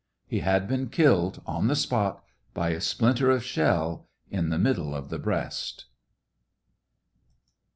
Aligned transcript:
He 0.25 0.39
had 0.39 0.67
been 0.67 0.89
killed 0.89 1.43
on 1.45 1.67
the 1.67 1.75
spot 1.75 2.23
by 2.55 2.69
a 2.71 2.81
splinter 2.81 3.29
of 3.29 3.43
shell, 3.43 4.07
in 4.31 4.49
the 4.49 4.57
middle 4.57 4.95
of 4.95 5.09
the 5.09 5.19
breast. 5.19 5.85